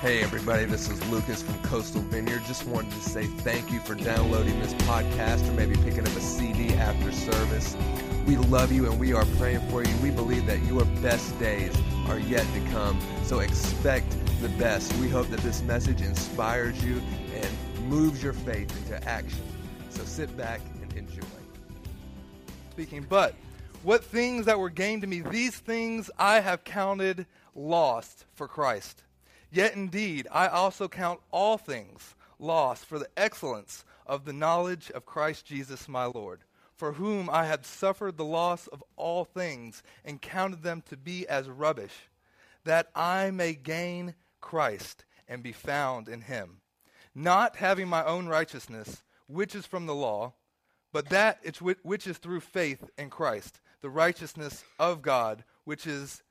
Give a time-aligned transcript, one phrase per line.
[0.00, 2.40] Hey, everybody, this is Lucas from Coastal Vineyard.
[2.46, 6.20] Just wanted to say thank you for downloading this podcast or maybe picking up a
[6.22, 7.76] CD after service.
[8.26, 9.94] We love you and we are praying for you.
[9.98, 11.76] We believe that your best days
[12.08, 14.10] are yet to come, so expect
[14.40, 14.90] the best.
[14.94, 17.02] We hope that this message inspires you
[17.34, 19.42] and moves your faith into action.
[19.90, 21.26] So sit back and enjoy.
[22.70, 23.34] Speaking, but
[23.82, 29.02] what things that were gained to me, these things I have counted lost for Christ.
[29.50, 35.04] Yet indeed, I also count all things lost for the excellence of the knowledge of
[35.04, 36.40] Christ Jesus my Lord,
[36.74, 41.28] for whom I have suffered the loss of all things and counted them to be
[41.28, 42.08] as rubbish,
[42.64, 46.60] that I may gain Christ and be found in him,
[47.14, 50.32] not having my own righteousness, which is from the law,
[50.92, 51.40] but that
[51.82, 56.22] which is through faith in Christ, the righteousness of God, which is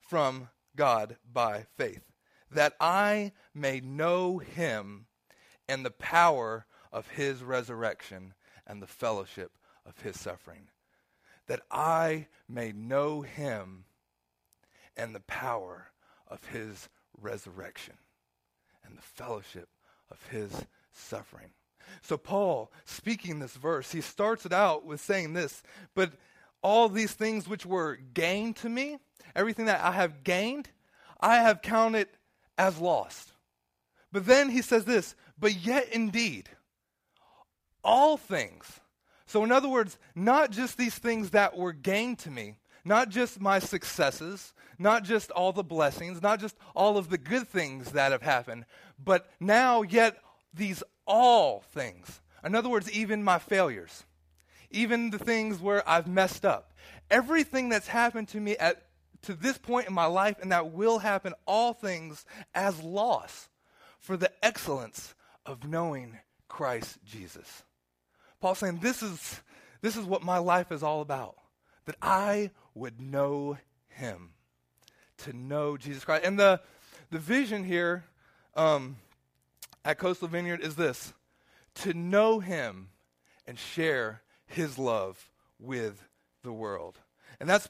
[0.00, 2.07] from God by faith
[2.50, 5.06] that I may know him
[5.68, 8.34] and the power of his resurrection
[8.66, 9.52] and the fellowship
[9.84, 10.68] of his suffering.
[11.46, 13.84] That I may know him
[14.96, 15.90] and the power
[16.26, 16.88] of his
[17.20, 17.94] resurrection
[18.84, 19.68] and the fellowship
[20.10, 21.50] of his suffering.
[22.02, 25.62] So, Paul, speaking this verse, he starts it out with saying this,
[25.94, 26.12] but
[26.62, 28.98] all these things which were gained to me,
[29.34, 30.68] everything that I have gained,
[31.20, 32.08] I have counted
[32.58, 33.32] as lost.
[34.12, 36.48] But then he says this, but yet indeed,
[37.84, 38.80] all things.
[39.26, 43.40] So, in other words, not just these things that were gained to me, not just
[43.40, 48.12] my successes, not just all the blessings, not just all of the good things that
[48.12, 48.64] have happened,
[49.02, 50.16] but now yet
[50.54, 52.20] these all things.
[52.44, 54.04] In other words, even my failures,
[54.70, 56.72] even the things where I've messed up.
[57.10, 58.87] Everything that's happened to me at
[59.22, 62.24] to this point in my life, and that will happen all things
[62.54, 63.48] as loss
[63.98, 67.62] for the excellence of knowing Christ Jesus.
[68.40, 69.40] Paul's saying this is,
[69.80, 71.36] this is what my life is all about
[71.86, 73.56] that I would know
[73.88, 74.30] him,
[75.18, 76.24] to know Jesus Christ.
[76.24, 76.60] And the,
[77.10, 78.04] the vision here
[78.54, 78.96] um,
[79.84, 81.14] at Coastal Vineyard is this
[81.76, 82.90] to know him
[83.46, 86.06] and share his love with
[86.42, 86.98] the world.
[87.40, 87.68] And that's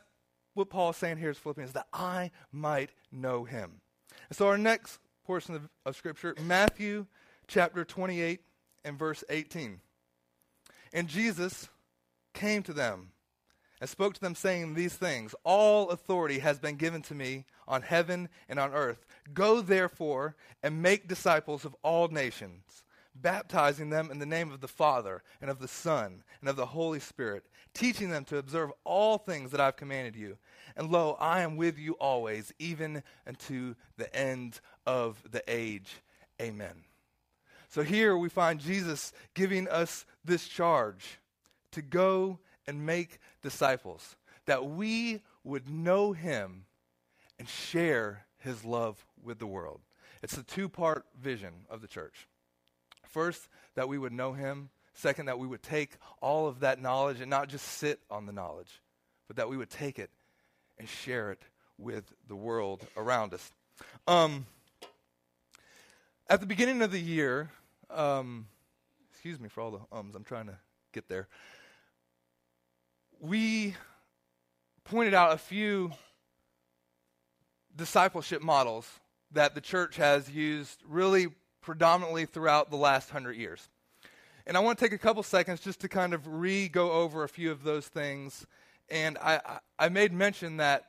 [0.58, 3.80] what Paul is saying here is Philippians, that I might know him.
[4.28, 7.06] And so our next portion of, of Scripture, Matthew
[7.46, 8.40] chapter 28
[8.84, 9.80] and verse 18.
[10.92, 11.68] And Jesus
[12.34, 13.10] came to them
[13.80, 17.82] and spoke to them, saying these things All authority has been given to me on
[17.82, 19.06] heaven and on earth.
[19.32, 22.82] Go therefore and make disciples of all nations
[23.20, 26.66] baptizing them in the name of the Father and of the Son and of the
[26.66, 30.38] Holy Spirit, teaching them to observe all things that I've commanded you.
[30.76, 35.96] And lo, I am with you always, even unto the end of the age.
[36.40, 36.84] Amen.
[37.68, 41.18] So here we find Jesus giving us this charge
[41.72, 46.64] to go and make disciples, that we would know him
[47.38, 49.80] and share his love with the world.
[50.22, 52.27] It's a two part vision of the church.
[53.08, 54.70] First, that we would know him.
[54.94, 58.32] Second, that we would take all of that knowledge and not just sit on the
[58.32, 58.82] knowledge,
[59.28, 60.10] but that we would take it
[60.78, 61.40] and share it
[61.76, 63.52] with the world around us.
[64.06, 64.46] Um,
[66.28, 67.50] at the beginning of the year,
[67.90, 68.48] um,
[69.12, 70.58] excuse me for all the ums, I'm trying to
[70.92, 71.28] get there.
[73.20, 73.76] We
[74.84, 75.92] pointed out a few
[77.76, 78.88] discipleship models
[79.32, 81.28] that the church has used really
[81.68, 83.68] predominantly throughout the last hundred years.
[84.46, 87.24] And I want to take a couple seconds just to kind of re go over
[87.24, 88.46] a few of those things.
[88.88, 90.84] And I, I, I made mention that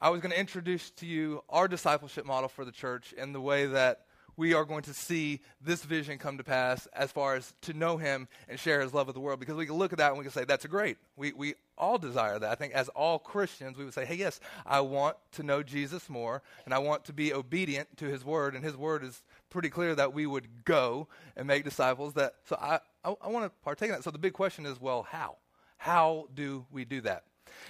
[0.00, 3.40] I was going to introduce to you our discipleship model for the church and the
[3.40, 4.02] way that
[4.40, 7.98] we are going to see this vision come to pass as far as to know
[7.98, 9.38] him and share his love with the world.
[9.38, 10.96] Because we can look at that and we can say, that's great.
[11.14, 12.50] We, we all desire that.
[12.50, 16.08] I think as all Christians, we would say, hey, yes, I want to know Jesus
[16.08, 18.54] more and I want to be obedient to his word.
[18.54, 22.14] And his word is pretty clear that we would go and make disciples.
[22.14, 24.04] That So I, I, I want to partake in that.
[24.04, 25.36] So the big question is, well, how?
[25.76, 27.24] How do we do that?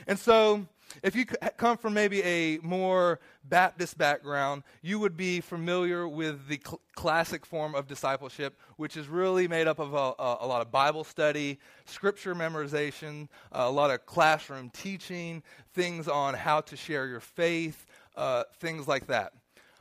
[0.06, 0.66] And so
[1.02, 6.60] if you come from maybe a more Baptist background, you would be familiar with the
[6.64, 10.60] cl- classic form of discipleship, which is really made up of a, a, a lot
[10.60, 15.42] of Bible study, scripture memorization, uh, a lot of classroom teaching,
[15.74, 17.86] things on how to share your faith,
[18.16, 19.32] uh, things like that.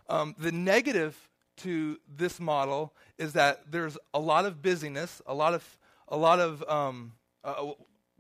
[0.08, 1.18] Um, the negative
[1.58, 5.78] to this model is that there's a lot of busyness, a lot of
[6.12, 7.12] a lot of um,
[7.44, 7.72] uh,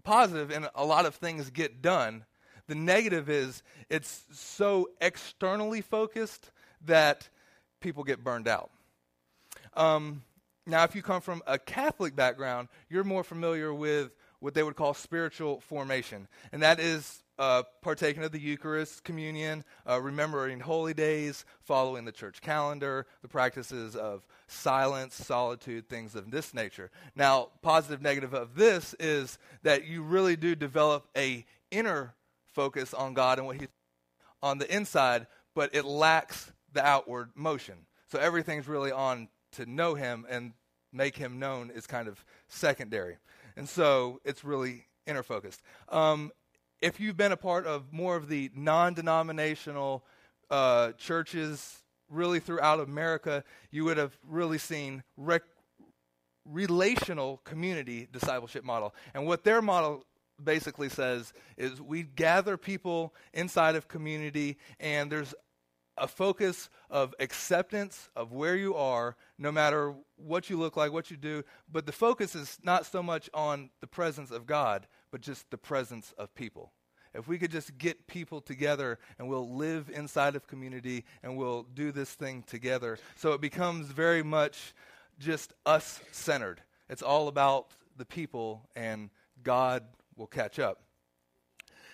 [0.03, 2.25] positive, and a lot of things get done
[2.69, 6.51] the negative is it's so externally focused
[6.85, 7.27] that
[7.81, 8.69] people get burned out.
[9.73, 10.21] Um,
[10.67, 14.75] now, if you come from a Catholic background, you're more familiar with what they would
[14.75, 20.93] call spiritual formation, and that is uh, partaking of the Eucharist, communion, uh, remembering holy
[20.93, 26.91] days, following the church calendar, the practices of silence, solitude, things of this nature.
[27.15, 32.13] Now, positive, negative of this is that you really do develop a inner
[32.53, 33.69] focus on God and what He's
[34.43, 37.85] on the inside, but it lacks the outward motion.
[38.11, 40.51] So everything's really on to know Him and
[40.91, 43.17] make Him known is kind of secondary.
[43.55, 45.61] And so it's really inner focused.
[45.89, 46.31] Um,
[46.81, 50.03] if you've been a part of more of the non denominational
[50.49, 55.43] uh, churches really throughout America, you would have really seen rec-
[56.45, 58.93] relational community discipleship model.
[59.13, 60.05] And what their model
[60.43, 65.35] basically says is we gather people inside of community and there's
[65.97, 71.11] a focus of acceptance of where you are, no matter what you look like, what
[71.11, 71.43] you do.
[71.69, 75.57] But the focus is not so much on the presence of God, but just the
[75.57, 76.71] presence of people.
[77.13, 81.63] If we could just get people together and we'll live inside of community and we'll
[81.63, 82.99] do this thing together.
[83.15, 84.73] So it becomes very much
[85.17, 86.61] just us centered.
[86.87, 89.09] It's all about the people and
[89.41, 89.83] God
[90.15, 90.83] will catch up.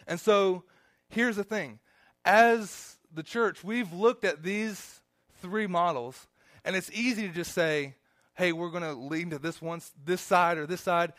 [0.06, 0.64] And so
[1.10, 1.80] here's the thing
[2.26, 5.02] as the church, we've looked at these
[5.42, 6.28] three models,
[6.66, 7.96] and it's easy to just say,
[8.36, 11.14] hey, we're going to lean to this one, this side or this side.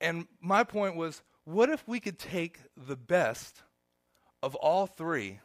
[0.00, 3.62] And my point was, what if we could take the best
[4.42, 5.40] of all three,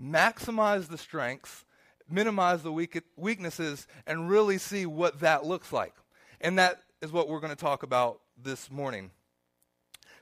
[0.00, 1.64] maximize the strengths,
[2.08, 5.94] minimize the weak- weaknesses, and really see what that looks like?
[6.40, 9.10] And that is what we're going to talk about this morning.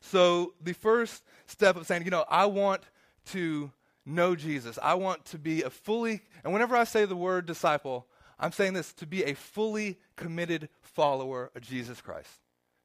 [0.00, 2.82] So, the first step of saying, you know, I want
[3.26, 3.70] to
[4.06, 8.06] know Jesus, I want to be a fully, and whenever I say the word disciple,
[8.38, 12.30] I'm saying this to be a fully committed follower of Jesus Christ.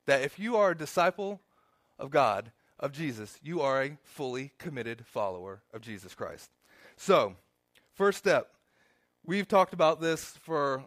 [0.06, 1.42] That if you are a disciple
[1.98, 6.52] of God, of Jesus, you are a fully committed follower of Jesus Christ.
[6.98, 7.36] So,
[7.94, 8.52] first step,
[9.26, 10.84] we've talked about this for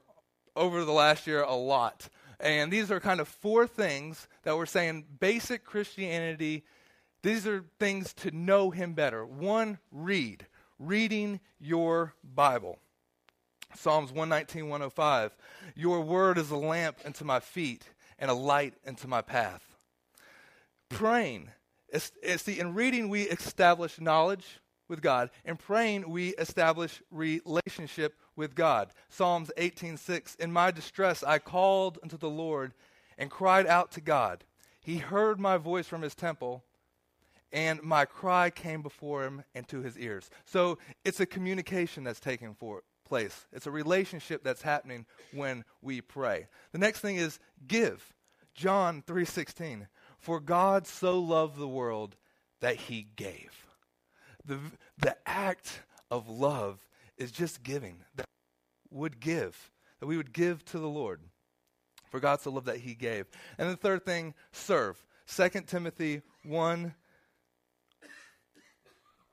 [0.54, 2.08] over the last year a lot.
[2.40, 6.64] And these are kind of four things that we're saying basic Christianity.
[7.22, 9.24] These are things to know Him better.
[9.24, 10.46] One, read.
[10.78, 12.78] Reading your Bible.
[13.74, 15.36] Psalms 119, 105.
[15.74, 17.84] Your word is a lamp unto my feet
[18.18, 19.68] and a light into my path
[20.88, 21.50] praying.
[21.88, 25.30] It's, it's in reading, we establish knowledge with God.
[25.44, 28.90] In praying, we establish relationship with God.
[29.08, 32.72] Psalms 18:6 In my distress I called unto the Lord
[33.16, 34.44] and cried out to God.
[34.80, 36.64] He heard my voice from his temple,
[37.52, 40.30] and my cry came before him and to his ears.
[40.44, 43.46] So it's a communication that's taking for, place.
[43.52, 46.46] It's a relationship that's happening when we pray.
[46.72, 48.14] The next thing is give.
[48.54, 49.86] John 3:16
[50.18, 52.16] for God so loved the world
[52.60, 53.66] that he gave.
[54.44, 54.58] The,
[54.98, 56.78] the act of love
[57.16, 58.26] is just giving, that
[58.90, 59.70] would give,
[60.00, 61.20] that we would give to the Lord.
[62.10, 63.26] For God so loved that he gave.
[63.58, 65.04] And the third thing, serve.
[65.34, 66.94] 2 Timothy 1,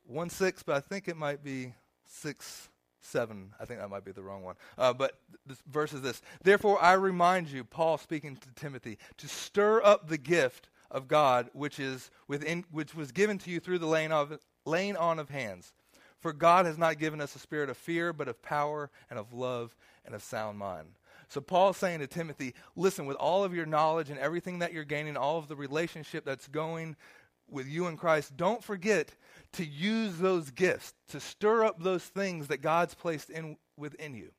[0.07, 1.73] 1 6, but I think it might be
[2.05, 2.69] 6
[3.05, 3.53] 7.
[3.59, 4.55] I think that might be the wrong one.
[4.77, 9.27] Uh, but this verse is this Therefore, I remind you, Paul speaking to Timothy, to
[9.27, 13.79] stir up the gift of God which is within which was given to you through
[13.79, 15.73] the laying of laying on of hands.
[16.19, 19.33] For God has not given us a spirit of fear, but of power and of
[19.33, 20.87] love and of sound mind.
[21.27, 24.83] So Paul's saying to Timothy, listen, with all of your knowledge and everything that you're
[24.83, 26.95] gaining, all of the relationship that's going
[27.49, 29.11] with you in Christ, don't forget
[29.53, 34.31] to use those gifts to stir up those things that God's placed in within you.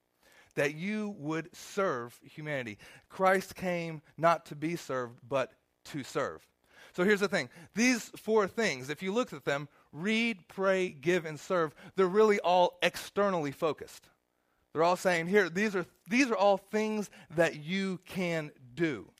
[0.55, 2.79] That you would serve humanity.
[3.09, 5.53] Christ came not to be served, but
[5.87, 6.47] to serve.
[6.95, 11.25] So here's the thing these four things, if you look at them read, pray, give,
[11.25, 14.09] and serve they're really all externally focused.
[14.73, 19.11] They're all saying, here, these are, these are all things that you can do.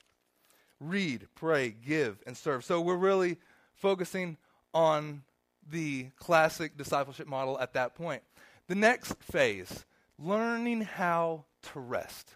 [0.79, 2.63] Read, pray, give, and serve.
[2.63, 3.37] So we're really
[3.77, 4.37] focusing
[4.73, 5.23] on
[5.69, 8.23] the classic discipleship model at that point.
[8.67, 9.85] The next phase,
[10.19, 12.35] learning how to rest.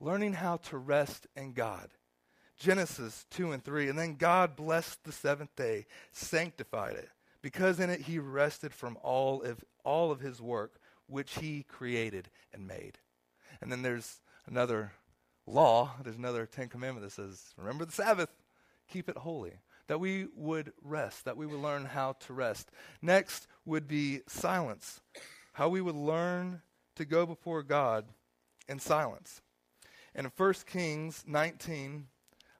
[0.00, 1.88] Learning how to rest in God.
[2.56, 3.88] Genesis 2 and 3.
[3.88, 7.08] And then God blessed the seventh day, sanctified it,
[7.42, 12.28] because in it he rested from all of, all of his work which he created
[12.52, 12.98] and made.
[13.60, 14.92] And then there's another
[15.46, 18.30] law, there's another Ten Commandment that says, remember the Sabbath,
[18.88, 19.52] keep it holy.
[19.86, 22.70] That we would rest, that we would learn how to rest.
[23.02, 25.00] Next would be silence,
[25.52, 26.62] how we would learn
[26.96, 28.06] to go before God
[28.68, 29.42] in silence.
[30.14, 32.06] And in 1 Kings 19,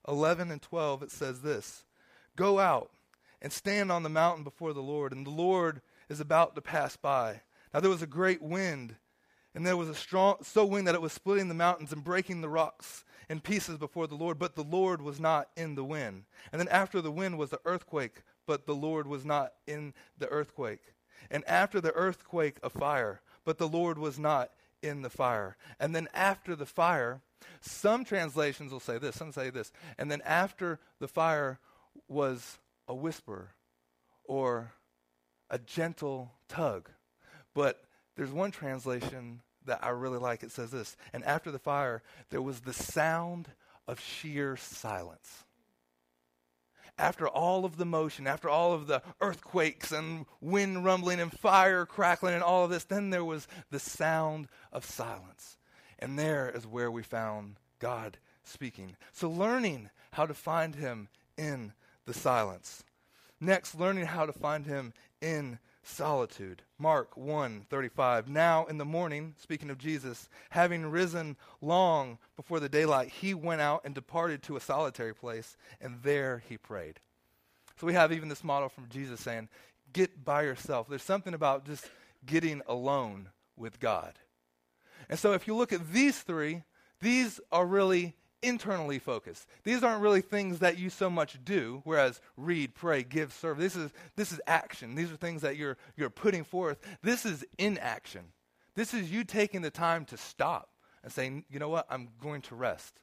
[0.09, 1.85] 11 and 12, it says this
[2.37, 2.90] Go out
[3.40, 6.97] and stand on the mountain before the Lord, and the Lord is about to pass
[6.97, 7.43] by.
[7.73, 8.97] Now there was a great wind,
[9.54, 12.40] and there was a strong so wind that it was splitting the mountains and breaking
[12.40, 16.25] the rocks in pieces before the Lord, but the Lord was not in the wind.
[16.52, 20.28] And then after the wind was the earthquake, but the Lord was not in the
[20.28, 20.80] earthquake.
[21.30, 24.50] And after the earthquake, a fire, but the Lord was not
[24.82, 25.56] in the fire.
[25.80, 27.23] And then after the fire,
[27.61, 29.73] some translations will say this, some say this.
[29.99, 31.58] And then after the fire
[32.08, 33.52] was a whisper
[34.25, 34.73] or
[35.49, 36.90] a gentle tug.
[37.54, 37.84] But
[38.16, 40.42] there's one translation that I really like.
[40.42, 43.49] It says this And after the fire, there was the sound
[43.87, 45.44] of sheer silence.
[46.97, 51.85] After all of the motion, after all of the earthquakes and wind rumbling and fire
[51.87, 55.56] crackling and all of this, then there was the sound of silence.
[55.99, 58.97] And there is where we found God speaking.
[59.12, 61.73] So, learning how to find Him in
[62.06, 62.85] the silence.
[63.40, 66.62] Next, learning how to find Him in solitude.
[66.79, 73.09] Mark 1:35 Now in the morning, speaking of Jesus, having risen long before the daylight,
[73.09, 77.00] he went out and departed to a solitary place, and there he prayed.
[77.76, 79.49] So we have even this model from Jesus saying,
[79.93, 80.88] get by yourself.
[80.88, 81.91] There's something about just
[82.26, 84.19] getting alone with God.
[85.09, 86.62] And so if you look at these three,
[87.00, 89.46] these are really internally focused.
[89.64, 93.58] These aren't really things that you so much do, whereas read, pray, give, serve.
[93.58, 94.94] This is, this is action.
[94.94, 96.78] These are things that you're, you're putting forth.
[97.02, 98.26] This is inaction.
[98.74, 100.68] This is you taking the time to stop
[101.02, 103.00] and saying, you know what, I'm going to rest.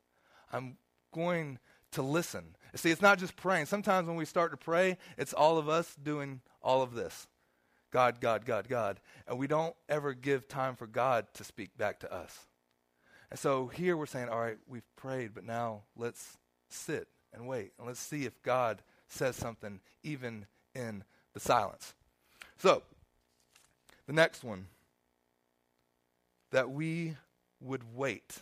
[0.52, 0.78] I'm
[1.14, 1.60] going
[1.92, 2.56] to listen.
[2.76, 3.66] See, it's not just praying.
[3.66, 7.28] Sometimes when we start to pray, it's all of us doing all of this
[7.92, 9.00] God, God, God, God.
[9.28, 12.48] And we don't ever give time for God to speak back to us.
[13.32, 16.38] And so here we're saying, all right, we've prayed, but now let's
[16.70, 20.46] sit and wait and let's see if God says something even
[20.76, 21.94] in the silence.
[22.58, 22.84] So,
[24.06, 24.68] the next one
[26.52, 27.16] that we
[27.62, 28.40] would wait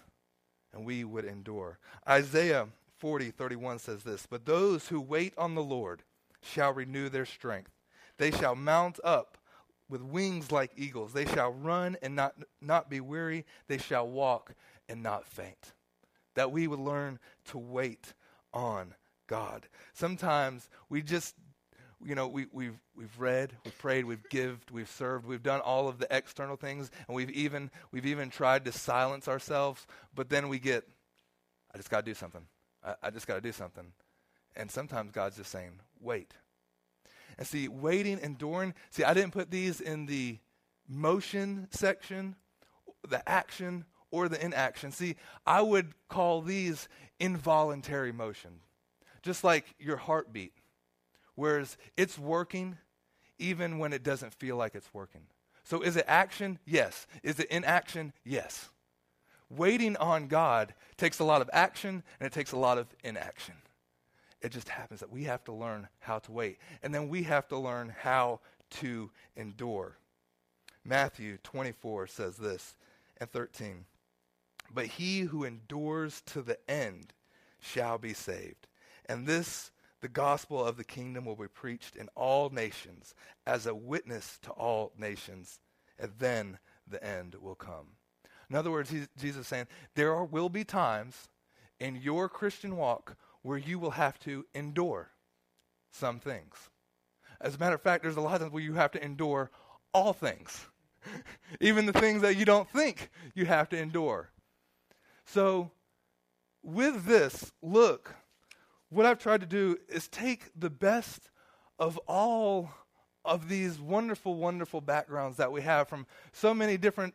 [0.73, 1.77] and we would endure.
[2.07, 2.67] Isaiah
[2.97, 6.01] 40, 31 says this But those who wait on the Lord
[6.41, 7.71] shall renew their strength.
[8.17, 9.37] They shall mount up
[9.87, 11.13] with wings like eagles.
[11.13, 13.45] They shall run and not, not be weary.
[13.67, 14.53] They shall walk
[14.89, 15.73] and not faint.
[16.35, 18.13] That we would learn to wait
[18.53, 18.95] on
[19.27, 19.67] God.
[19.93, 21.35] Sometimes we just,
[22.03, 25.87] you know, we, we've, we've read, we've prayed, we've given, we've served, we've done all
[25.87, 30.49] of the external things, and we've even, we've even tried to silence ourselves, but then
[30.49, 30.83] we get,
[31.73, 32.45] I just got to do something.
[32.83, 33.91] I, I just got to do something.
[34.55, 36.33] And sometimes God's just saying, wait.
[37.37, 40.39] And see, waiting, enduring, see, I didn't put these in the
[40.87, 42.35] motion section,
[43.07, 44.91] the action, or the inaction.
[44.91, 46.87] See, I would call these
[47.19, 48.59] involuntary motion,
[49.21, 50.53] just like your heartbeat,
[51.35, 52.77] whereas it's working
[53.37, 55.21] even when it doesn't feel like it's working.
[55.63, 56.59] So is it action?
[56.65, 57.07] Yes.
[57.23, 58.13] Is it inaction?
[58.25, 58.69] Yes.
[59.49, 63.55] Waiting on God takes a lot of action and it takes a lot of inaction.
[64.41, 66.59] It just happens that we have to learn how to wait.
[66.81, 68.39] And then we have to learn how
[68.81, 69.97] to endure.
[70.85, 72.75] Matthew 24 says this
[73.17, 73.85] and 13.
[74.73, 77.13] But he who endures to the end
[77.59, 78.67] shall be saved.
[79.07, 79.71] And this,
[80.01, 84.51] the gospel of the kingdom, will be preached in all nations as a witness to
[84.51, 85.59] all nations,
[85.97, 87.95] and then the end will come.
[88.49, 91.29] In other words, Jesus is saying there are, will be times
[91.79, 95.11] in your Christian walk where you will have to endure
[95.91, 96.69] some things.
[97.41, 99.49] As a matter of fact, there's a lot of times where you have to endure
[99.93, 100.65] all things,
[101.61, 104.29] even the things that you don't think you have to endure.
[105.31, 105.69] So,
[106.63, 108.15] with this, look,
[108.89, 111.29] what I've tried to do is take the best
[111.77, 112.71] of all
[113.23, 117.13] of these wonderful, wonderful backgrounds that we have from so many different,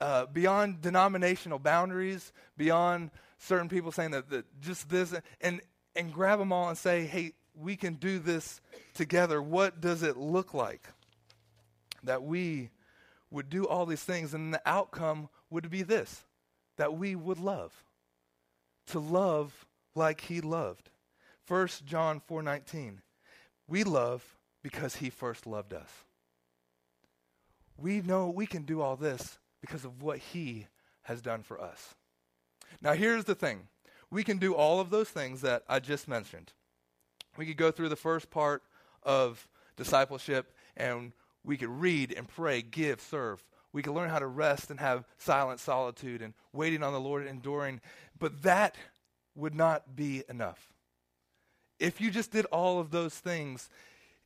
[0.00, 5.60] uh, beyond denominational boundaries, beyond certain people saying that, that just this, and,
[5.94, 8.62] and grab them all and say, hey, we can do this
[8.94, 9.42] together.
[9.42, 10.88] What does it look like?
[12.02, 12.70] That we
[13.30, 16.24] would do all these things, and the outcome would be this
[16.76, 17.72] that we would love.
[18.88, 20.90] To love like he loved.
[21.48, 23.00] 1 John 4:19.
[23.68, 25.90] We love because he first loved us.
[27.76, 30.66] We know we can do all this because of what he
[31.02, 31.94] has done for us.
[32.80, 33.68] Now here's the thing.
[34.10, 36.52] We can do all of those things that I just mentioned.
[37.36, 38.62] We could go through the first part
[39.02, 41.12] of discipleship and
[41.44, 43.44] we could read and pray, give, serve.
[43.76, 47.20] We can learn how to rest and have silent solitude and waiting on the Lord
[47.20, 47.82] and enduring.
[48.18, 48.74] But that
[49.34, 50.72] would not be enough.
[51.78, 53.68] If you just did all of those things,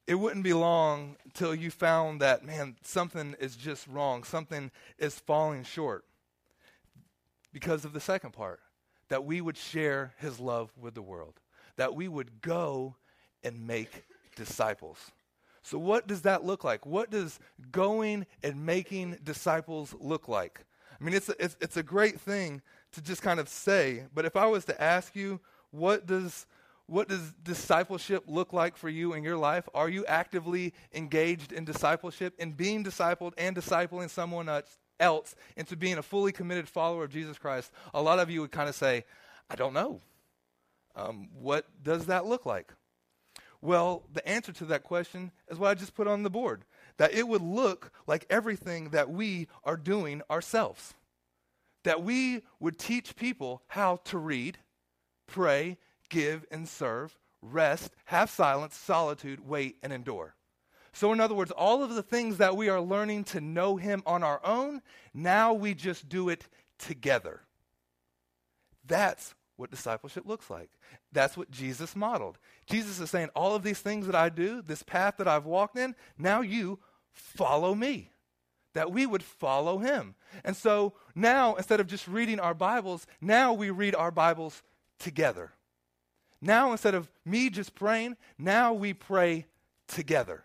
[0.07, 4.23] it wouldn't be long till you found that, man, something is just wrong.
[4.23, 6.05] Something is falling short.
[7.53, 8.61] Because of the second part,
[9.09, 11.41] that we would share his love with the world,
[11.75, 12.95] that we would go
[13.43, 14.05] and make
[14.37, 15.11] disciples.
[15.63, 16.87] So, what does that look like?
[16.87, 17.39] What does
[17.71, 20.65] going and making disciples look like?
[21.01, 22.63] I mean, it's a, it's, it's a great thing
[22.93, 25.41] to just kind of say, but if I was to ask you,
[25.71, 26.47] what does
[26.87, 29.69] what does discipleship look like for you in your life?
[29.75, 34.51] Are you actively engaged in discipleship, in being discipled and discipling someone
[34.99, 37.71] else into being a fully committed follower of Jesus Christ?
[37.95, 39.05] A lot of you would kind of say,
[39.49, 40.01] I don't know.
[40.97, 42.75] Um, what does that look like?
[43.63, 46.65] Well, the answer to that question is what I just put on the board
[46.97, 50.95] that it would look like everything that we are doing ourselves.
[51.85, 54.59] That we would teach people how to read,
[55.27, 55.79] pray,
[56.11, 60.35] give, and serve, rest, have silence, solitude, wait, and endure.
[60.93, 64.03] So, in other words, all of the things that we are learning to know Him
[64.05, 64.83] on our own,
[65.15, 66.49] now we just do it
[66.79, 67.41] together.
[68.87, 70.71] That's what discipleship looks like.
[71.13, 72.39] That's what Jesus modeled.
[72.67, 75.77] Jesus is saying, All of these things that I do, this path that I've walked
[75.79, 76.81] in, now you
[77.13, 78.11] follow me.
[78.75, 80.15] That we would follow him.
[80.45, 84.63] And so now, instead of just reading our Bibles, now we read our Bibles
[84.99, 85.53] together.
[86.41, 89.47] Now, instead of me just praying, now we pray
[89.89, 90.45] together.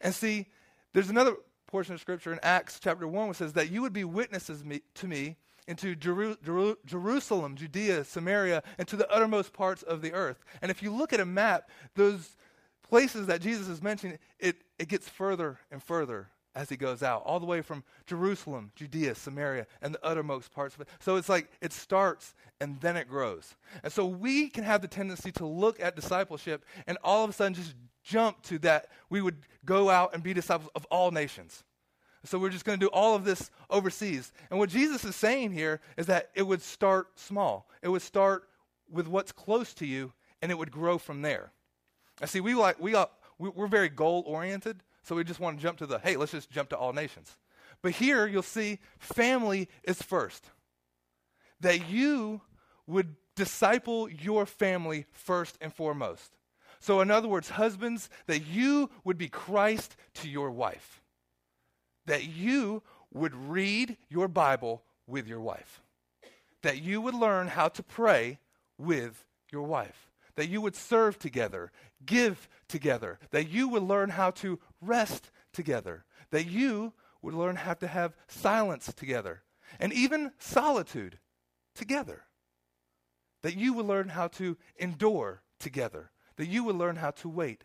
[0.00, 0.46] And see,
[0.94, 1.36] there's another
[1.66, 4.80] portion of Scripture in Acts chapter 1 which says that you would be witnesses me,
[4.94, 5.36] to me
[5.68, 10.42] into Jeru- Jeru- Jerusalem, Judea, Samaria, and to the uttermost parts of the earth.
[10.62, 12.36] And if you look at a map, those
[12.82, 17.22] places that Jesus is mentioning, it, it gets further and further as he goes out,
[17.24, 20.88] all the way from Jerusalem, Judea, Samaria, and the uttermost parts of it.
[20.98, 23.54] So it's like it starts and then it grows.
[23.84, 27.32] And so we can have the tendency to look at discipleship and all of a
[27.32, 31.62] sudden just jump to that we would go out and be disciples of all nations.
[32.28, 34.32] So we're just going to do all of this overseas.
[34.50, 37.70] And what Jesus is saying here is that it would start small.
[37.82, 38.48] It would start
[38.90, 40.12] with what's close to you,
[40.42, 41.52] and it would grow from there.
[42.20, 42.40] I see.
[42.40, 45.78] We like we uh, are, we're very goal oriented, so we just want to jump
[45.78, 47.34] to the hey, let's just jump to all nations.
[47.80, 50.50] But here you'll see family is first.
[51.60, 52.42] That you
[52.86, 56.36] would disciple your family first and foremost.
[56.80, 61.02] So, in other words, husbands, that you would be Christ to your wife
[62.08, 65.82] that you would read your Bible with your wife,
[66.62, 68.38] that you would learn how to pray
[68.78, 71.70] with your wife, that you would serve together,
[72.04, 77.74] give together, that you would learn how to rest together, that you would learn how
[77.74, 79.42] to have silence together,
[79.78, 81.18] and even solitude
[81.74, 82.24] together,
[83.42, 87.64] that you would learn how to endure together, that you would learn how to wait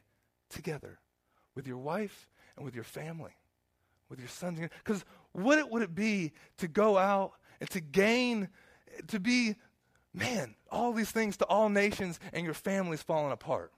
[0.49, 0.99] together
[1.55, 2.27] with your wife
[2.57, 3.35] and with your family
[4.13, 4.59] with your sons.
[4.83, 8.47] Because what it, would it be to go out and to gain,
[9.07, 9.55] to be,
[10.13, 13.71] man, all these things to all nations and your family's falling apart?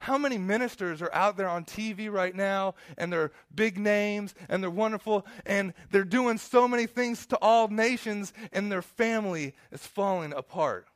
[0.00, 4.62] How many ministers are out there on TV right now and they're big names and
[4.62, 9.86] they're wonderful and they're doing so many things to all nations and their family is
[9.86, 10.86] falling apart?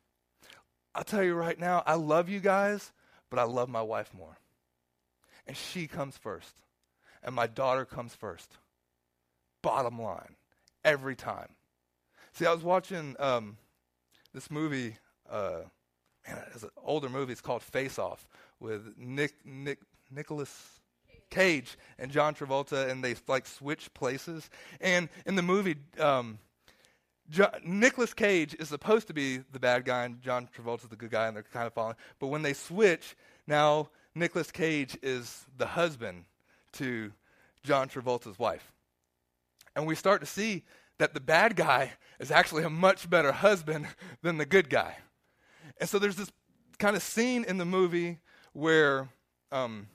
[0.95, 2.93] I'll tell you right now, I love you guys,
[3.31, 4.37] but I love my wife more.
[5.47, 6.53] And she comes first
[7.23, 8.59] and my daughter comes first.
[9.63, 10.37] Bottom line,
[10.85, 11.51] every time.
[12.33, 13.57] See, I was watching um,
[14.35, 14.97] this movie.
[15.31, 15.61] Uh,
[16.27, 17.33] man, it's an older movie.
[17.33, 18.27] It's called Face Off
[18.59, 19.79] with Nick Nick
[20.11, 20.81] Nicolas
[21.31, 24.51] Cage and John Travolta, and they like switch places.
[24.81, 26.39] And in the movie, um,
[27.31, 31.11] John, Nicolas Cage is supposed to be the bad guy, and John Travolta's the good
[31.11, 31.97] guy, and they're kind of following.
[32.19, 36.25] But when they switch, now Nicolas Cage is the husband
[36.73, 37.13] to
[37.63, 38.73] John Travolta's wife.
[39.75, 40.65] And we start to see
[40.99, 43.87] that the bad guy is actually a much better husband
[44.23, 44.97] than the good guy.
[45.81, 46.31] And so there's this
[46.79, 48.19] kind of scene in the movie
[48.53, 49.09] where
[49.51, 49.89] um,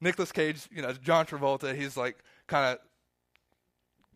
[0.00, 2.78] Nicolas Cage, you know, John Travolta, he's like kind of,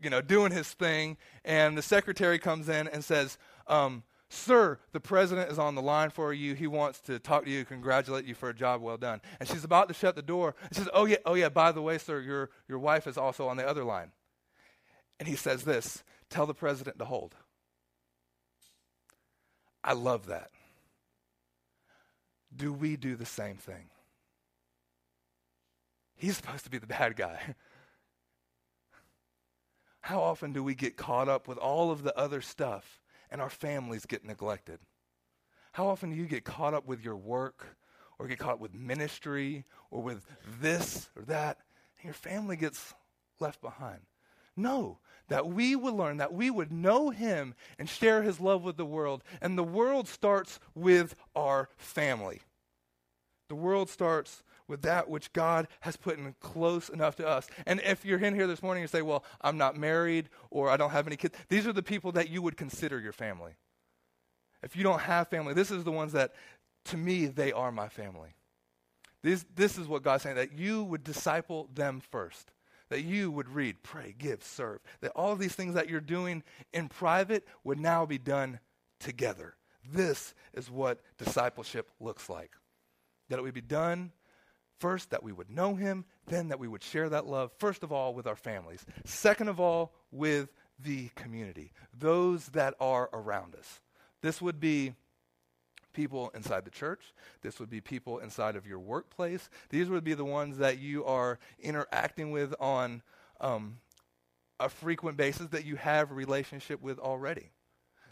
[0.03, 4.03] you know, doing his thing, and the secretary comes in and says, um,
[4.35, 6.55] Sir, the president is on the line for you.
[6.55, 9.21] He wants to talk to you, congratulate you for a job well done.
[9.39, 10.55] And she's about to shut the door.
[10.63, 13.19] And she says, Oh, yeah, oh, yeah, by the way, sir, your, your wife is
[13.19, 14.11] also on the other line.
[15.21, 17.35] And he says this Tell the president to hold.
[19.85, 20.49] I love that.
[22.57, 23.91] Do we do the same thing?
[26.17, 27.39] He's supposed to be the bad guy.
[30.01, 33.02] how often do we get caught up with all of the other stuff
[33.33, 34.79] and our families get neglected?
[35.73, 37.79] How often do you get caught up with your work
[38.19, 40.25] or get caught up with ministry or with
[40.61, 41.59] this or that
[41.97, 42.95] and your family gets
[43.41, 44.03] left behind?
[44.55, 48.77] No, that we would learn, that we would know Him and share His love with
[48.77, 49.25] the world.
[49.41, 52.43] And the world starts with our family.
[53.49, 57.49] The world starts with that which God has put in close enough to us.
[57.67, 60.77] And if you're in here this morning and say, Well, I'm not married or I
[60.77, 63.53] don't have any kids, these are the people that you would consider your family.
[64.63, 66.35] If you don't have family, this is the ones that,
[66.87, 68.35] to me, they are my family.
[69.23, 72.51] This, this is what God's saying that you would disciple them first.
[72.89, 74.81] That you would read, pray, give, serve.
[75.01, 78.61] That all these things that you're doing in private would now be done
[79.01, 79.55] together.
[79.91, 82.53] This is what discipleship looks like.
[83.29, 84.13] That it would be done
[84.83, 87.93] First, that we would know him, then that we would share that love, first of
[87.93, 88.85] all, with our families.
[89.05, 93.81] Second of all, with the community, those that are around us.
[94.23, 94.95] This would be
[95.93, 97.15] people inside the church.
[97.43, 99.49] This would be people inside of your workplace.
[99.71, 103.03] These would be the ones that you are interacting with on
[103.41, 103.79] um,
[104.59, 107.53] a frequent basis that you have a relationship with already.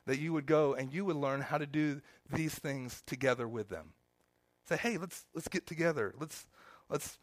[0.06, 2.00] That you would go and you would learn how to do
[2.33, 3.92] these things together with them.
[4.68, 6.14] Say, hey, let's let's get together.
[6.18, 6.46] Let's
[6.90, 7.18] Let's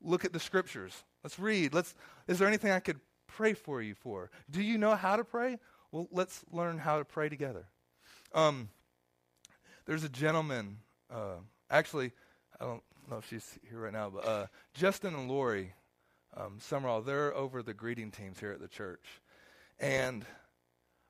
[0.00, 1.04] look at the scriptures.
[1.22, 1.74] Let's read.
[1.74, 1.94] Let's
[2.26, 4.30] is there anything I could pray for you for?
[4.50, 5.58] Do you know how to pray?
[5.92, 7.66] Well, let's learn how to pray together.
[8.34, 8.70] Um,
[9.84, 10.78] there's a gentleman,
[11.10, 11.36] uh,
[11.70, 12.12] actually,
[12.58, 15.74] I don't know if she's here right now, but uh, Justin and Lori
[16.34, 19.04] um, Summerall, they're over the greeting teams here at the church.
[19.78, 20.24] And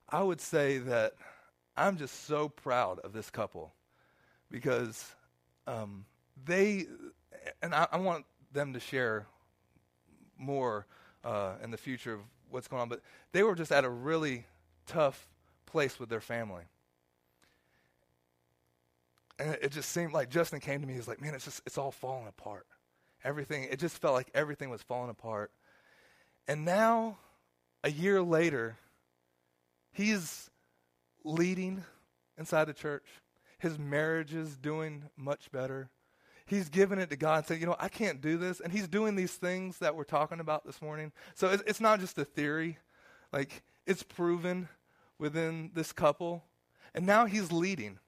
[0.08, 1.12] I would say that
[1.76, 3.72] I'm just so proud of this couple
[4.50, 5.14] because
[5.66, 6.04] um,
[6.44, 6.86] they
[7.62, 9.26] and I, I, want them to share
[10.38, 10.86] more
[11.24, 12.20] uh, in the future of
[12.50, 13.00] what's going on, but
[13.32, 14.44] they were just at a really
[14.86, 15.28] tough
[15.66, 16.64] place with their family.
[19.38, 20.94] And it just seemed like Justin came to me.
[20.94, 22.66] He's like, "Man, it's just it's all falling apart.
[23.24, 23.64] Everything.
[23.64, 25.50] It just felt like everything was falling apart."
[26.46, 27.18] And now,
[27.82, 28.76] a year later,
[29.92, 30.50] he's
[31.24, 31.84] leading
[32.36, 33.06] inside the church.
[33.62, 35.90] His marriage is doing much better
[36.52, 38.60] he's given it to God and saying, you know, I can't do this.
[38.60, 41.12] And he's doing these things that we're talking about this morning.
[41.34, 42.78] So it's, it's not just a theory,
[43.32, 44.68] like, it's proven
[45.18, 46.44] within this couple.
[46.94, 47.98] And now he's leading.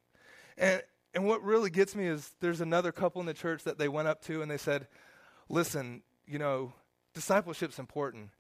[0.59, 0.83] And,
[1.15, 4.09] and what really gets me is there's another couple in the church that they went
[4.09, 4.87] up to and they said,
[5.49, 6.73] listen, you know,
[7.15, 8.31] discipleship's important.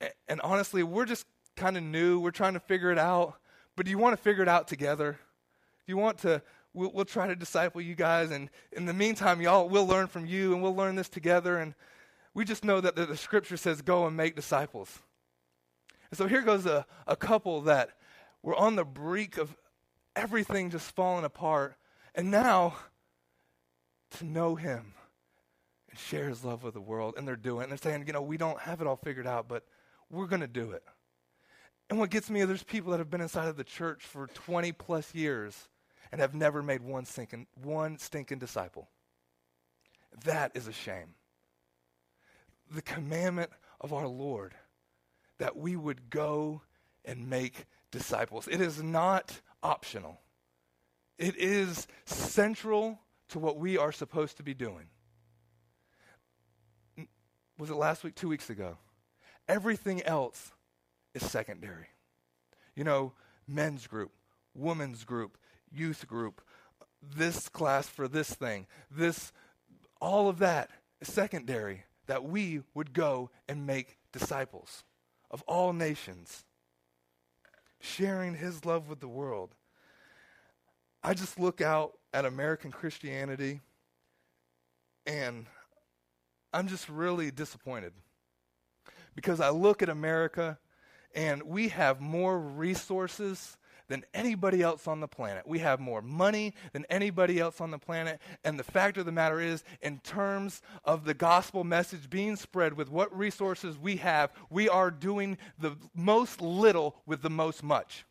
[0.00, 1.26] And, and honestly, we're just
[1.56, 2.20] kind of new.
[2.20, 3.34] We're trying to figure it out.
[3.74, 5.12] But do you want to figure it out together?
[5.12, 6.42] Do you want to
[6.74, 8.30] we'll, we'll try to disciple you guys.
[8.30, 11.58] And in the meantime, y'all, we'll learn from you and we'll learn this together.
[11.58, 11.74] And
[12.34, 15.00] we just know that the, the scripture says, go and make disciples.
[16.10, 17.90] And so here goes a, a couple that
[18.42, 19.56] were on the brink of
[20.16, 21.76] everything just falling apart.
[22.14, 22.76] And now,
[24.12, 24.94] to know him
[25.90, 27.14] and share his love with the world.
[27.16, 27.64] And they're doing it.
[27.64, 29.64] And they're saying, you know, we don't have it all figured out, but
[30.10, 30.82] we're going to do it.
[31.90, 34.26] And what gets me is there's people that have been inside of the church for
[34.28, 35.68] 20 plus years
[36.10, 38.88] and have never made one stinking, one stinking disciple.
[40.24, 41.14] That is a shame.
[42.70, 44.54] The commandment of our Lord
[45.38, 46.62] that we would go
[47.04, 48.48] and make disciples.
[48.48, 50.20] It is not optional.
[51.18, 54.86] It is central to what we are supposed to be doing.
[57.58, 58.78] Was it last week, two weeks ago?
[59.48, 60.52] Everything else
[61.14, 61.88] is secondary.
[62.76, 63.12] You know,
[63.48, 64.12] men's group,
[64.54, 65.36] women's group,
[65.72, 66.40] youth group,
[67.02, 69.32] this class for this thing, this,
[70.00, 74.84] all of that is secondary, that we would go and make disciples
[75.30, 76.44] of all nations,
[77.80, 79.54] sharing his love with the world.
[81.02, 83.60] I just look out at American Christianity
[85.06, 85.46] and
[86.52, 87.92] I'm just really disappointed
[89.14, 90.58] because I look at America
[91.14, 93.57] and we have more resources
[93.88, 95.46] than anybody else on the planet.
[95.46, 98.20] We have more money than anybody else on the planet.
[98.44, 102.74] And the fact of the matter is, in terms of the gospel message being spread
[102.74, 108.04] with what resources we have, we are doing the most little with the most much.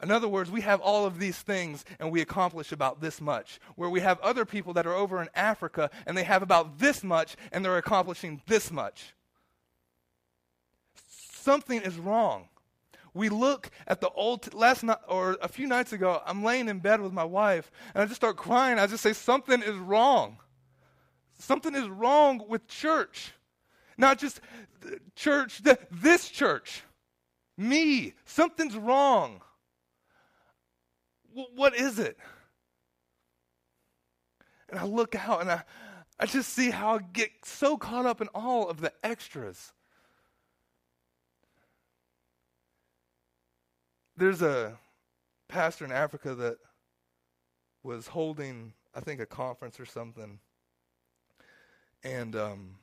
[0.00, 3.58] In other words, we have all of these things and we accomplish about this much.
[3.74, 7.02] Where we have other people that are over in Africa and they have about this
[7.02, 9.14] much and they're accomplishing this much.
[11.08, 12.48] Something is wrong
[13.18, 16.78] we look at the old last night or a few nights ago i'm laying in
[16.78, 20.38] bed with my wife and i just start crying i just say something is wrong
[21.38, 23.32] something is wrong with church
[23.98, 24.40] Not just
[25.16, 26.82] church, the, this church.
[27.56, 28.14] Me.
[28.24, 29.42] Something's wrong.
[31.30, 32.16] W- what is it?
[34.70, 35.62] And I look out and I,
[36.20, 39.72] I just see how I get so caught up in all of the extras.
[44.18, 44.76] There's a
[45.46, 46.56] pastor in Africa that
[47.84, 50.40] was holding, I think, a conference or something.
[52.02, 52.78] And um,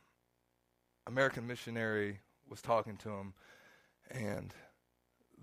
[1.06, 2.20] American missionary
[2.50, 3.34] was talking to him,
[4.10, 4.54] and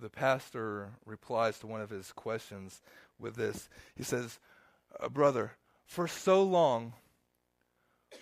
[0.00, 2.80] the pastor replies to one of his questions
[3.18, 3.68] with this.
[3.94, 4.38] He says,
[4.98, 5.52] uh, Brother,
[5.84, 6.94] for so long,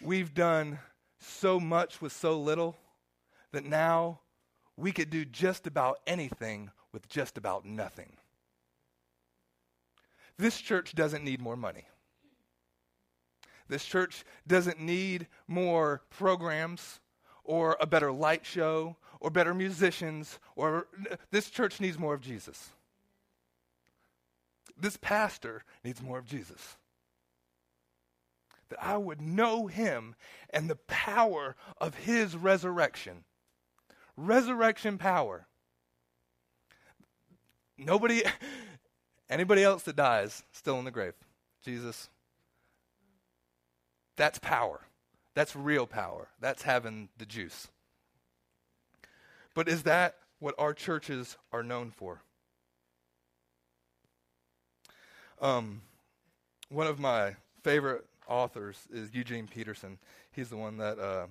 [0.02, 0.80] we've done
[1.20, 2.76] so much with so little
[3.52, 4.18] that now
[4.76, 8.16] we could do just about anything with just about nothing.
[10.38, 11.84] This church doesn't need more money.
[13.68, 17.00] This church doesn't need more programs
[17.44, 20.88] or a better light show or better musicians or
[21.30, 22.70] this church needs more of Jesus.
[24.76, 26.76] This pastor needs more of Jesus.
[28.70, 30.14] That I would know him
[30.50, 33.24] and the power of his resurrection.
[34.16, 35.46] Resurrection power.
[37.84, 38.22] Nobody
[39.30, 41.14] Anybody else that dies, still in the grave.
[41.64, 42.10] Jesus.
[44.16, 44.80] That's power.
[45.34, 46.28] That's real power.
[46.40, 47.68] That's having the juice.
[49.54, 52.22] But is that what our churches are known for?
[55.40, 55.82] Um,
[56.68, 59.98] one of my favorite authors is Eugene Peterson.
[60.32, 61.26] He's the one that uh,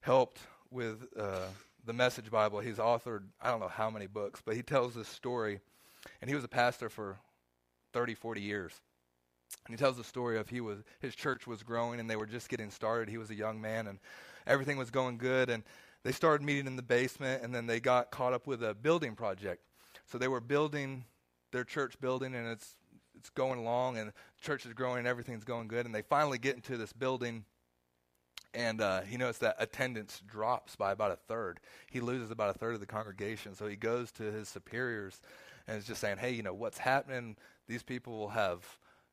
[0.00, 1.46] helped with uh,
[1.84, 2.60] the Message Bible.
[2.60, 5.60] He's authored, I don't know how many books, but he tells this story
[6.20, 7.18] and he was a pastor for
[7.92, 8.72] 30, 40 years.
[9.66, 12.26] And he tells the story of he was his church was growing and they were
[12.26, 13.08] just getting started.
[13.08, 13.98] He was a young man and
[14.46, 15.62] everything was going good and
[16.04, 19.14] they started meeting in the basement and then they got caught up with a building
[19.14, 19.62] project.
[20.06, 21.04] So they were building
[21.52, 22.76] their church building and it's
[23.14, 26.38] it's going along and the church is growing and everything's going good and they finally
[26.38, 27.44] get into this building
[28.54, 31.60] and uh, he noticed that attendance drops by about a third.
[31.90, 33.54] He loses about a third of the congregation.
[33.54, 35.20] So he goes to his superiors
[35.66, 37.36] and is just saying, hey, you know, what's happening?
[37.68, 38.66] These people will have,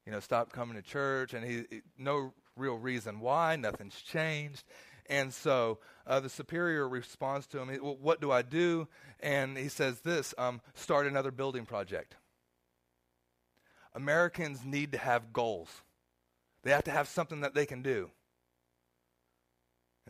[0.05, 4.63] you know, stopped coming to church, and he, no real reason why, nothing's changed.
[5.09, 8.87] And so uh, the superior responds to him, well, What do I do?
[9.19, 12.15] And he says this um, start another building project.
[13.95, 15.69] Americans need to have goals,
[16.63, 18.11] they have to have something that they can do.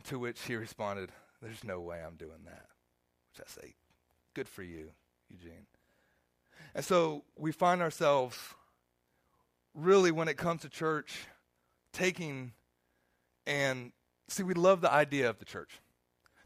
[0.06, 2.66] To which he responded, There's no way I'm doing that.
[3.32, 3.76] Which I say,
[4.34, 4.92] Good for you,
[5.30, 5.66] Eugene.
[6.76, 8.38] And so we find ourselves
[9.74, 11.26] really, when it comes to church,
[11.94, 12.54] taking
[13.48, 13.92] and
[14.28, 15.82] see, we love the idea of the church.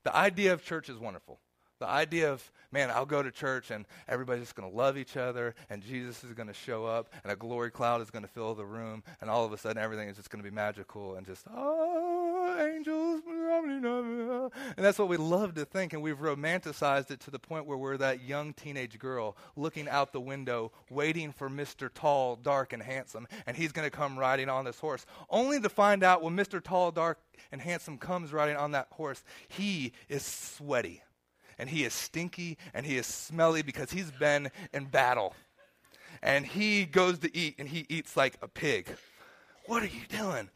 [0.03, 1.39] The idea of church is wonderful.
[1.79, 5.17] The idea of, man, I'll go to church and everybody's just going to love each
[5.17, 8.29] other and Jesus is going to show up and a glory cloud is going to
[8.29, 11.15] fill the room and all of a sudden everything is just going to be magical
[11.15, 13.21] and just, oh, angels.
[13.61, 15.93] And that's what we love to think.
[15.93, 20.13] And we've romanticized it to the point where we're that young teenage girl looking out
[20.13, 21.89] the window, waiting for Mr.
[21.93, 23.27] Tall, Dark, and Handsome.
[23.45, 26.63] And he's going to come riding on this horse, only to find out when Mr.
[26.63, 27.19] Tall, Dark,
[27.51, 31.01] and Handsome comes riding on that horse, he is sweaty
[31.57, 35.33] and he is stinky and he is smelly because he's been in battle.
[36.21, 38.87] And he goes to eat and he eats like a pig.
[39.65, 40.49] What are you doing?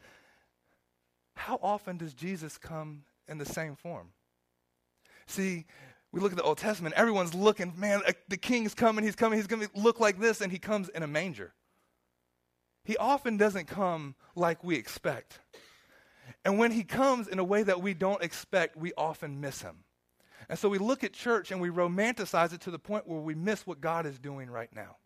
[1.38, 4.08] How often does Jesus come in the same form?
[5.26, 5.66] See,
[6.10, 9.38] we look at the Old Testament, everyone's looking, man, the king is coming, he's coming,
[9.38, 11.52] he's going to look like this, and he comes in a manger.
[12.84, 15.38] He often doesn't come like we expect.
[16.44, 19.84] And when he comes in a way that we don't expect, we often miss him.
[20.48, 23.34] And so we look at church and we romanticize it to the point where we
[23.34, 24.96] miss what God is doing right now.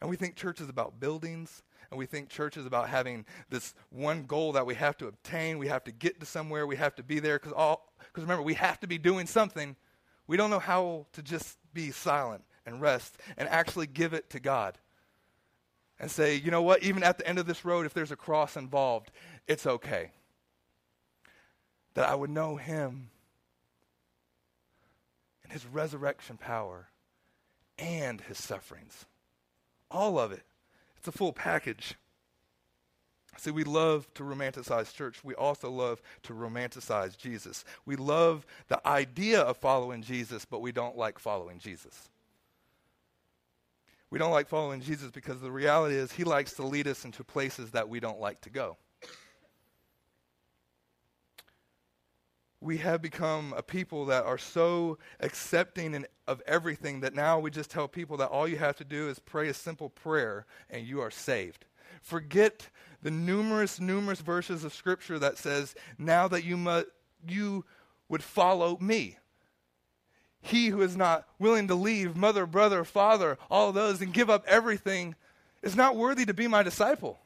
[0.00, 3.74] And we think church is about buildings, and we think church is about having this
[3.90, 5.58] one goal that we have to obtain.
[5.58, 6.66] We have to get to somewhere.
[6.66, 9.76] We have to be there because all because remember we have to be doing something.
[10.26, 14.40] We don't know how to just be silent and rest and actually give it to
[14.40, 14.78] God.
[16.00, 18.16] And say, you know what, even at the end of this road, if there's a
[18.16, 19.12] cross involved,
[19.46, 20.10] it's okay.
[21.94, 23.10] That I would know Him
[25.44, 26.88] and his resurrection power,
[27.78, 29.04] and his sufferings.
[29.90, 30.42] All of it.
[31.02, 31.96] It's a full package.
[33.36, 35.24] See, we love to romanticize church.
[35.24, 37.64] We also love to romanticize Jesus.
[37.84, 42.08] We love the idea of following Jesus, but we don't like following Jesus.
[44.10, 47.24] We don't like following Jesus because the reality is he likes to lead us into
[47.24, 48.76] places that we don't like to go.
[52.62, 57.70] We have become a people that are so accepting of everything that now we just
[57.70, 61.00] tell people that all you have to do is pray a simple prayer and you
[61.00, 61.64] are saved.
[62.00, 62.68] Forget
[63.02, 66.84] the numerous, numerous verses of Scripture that says, now that you, mu-
[67.26, 67.64] you
[68.08, 69.18] would follow me.
[70.40, 74.44] He who is not willing to leave mother, brother, father, all those, and give up
[74.46, 75.16] everything
[75.62, 77.18] is not worthy to be my disciple.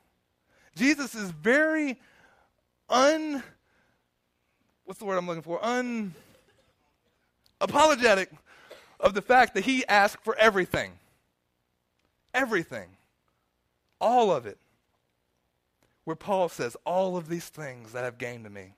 [0.75, 1.99] Jesus is very
[2.88, 3.42] un
[4.87, 5.61] what's the word I'm looking for?
[7.61, 8.29] Unapologetic
[8.99, 10.92] of the fact that he asked for everything.
[12.33, 12.88] Everything.
[14.01, 14.59] All of it.
[16.05, 18.75] Where Paul says, All of these things that have gained to me,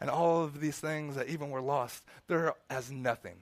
[0.00, 3.36] and all of these things that even were lost, they're as nothing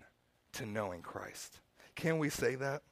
[0.53, 1.59] to knowing Christ.
[1.97, 2.83] Can we say that?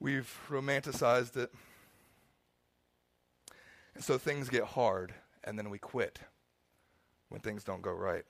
[0.00, 1.54] We've romanticized it.
[3.94, 6.20] And so things get hard, and then we quit
[7.28, 8.24] when things don't go right.